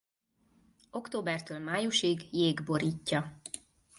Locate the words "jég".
2.31-2.63